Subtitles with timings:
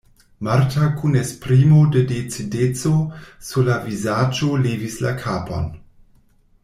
[0.45, 2.93] Marta kun esprimo de decideco
[3.51, 5.71] sur la vizaĝo levis la kapon.